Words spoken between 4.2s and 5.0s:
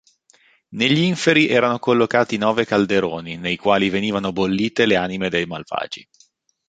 bollite le